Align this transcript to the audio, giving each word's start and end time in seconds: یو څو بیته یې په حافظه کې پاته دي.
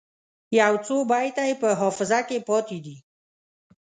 یو 0.59 0.73
څو 0.85 0.95
بیته 1.11 1.41
یې 1.49 1.55
په 1.61 1.69
حافظه 1.79 2.19
کې 2.27 2.45
پاته 2.47 2.77
دي. 2.85 2.97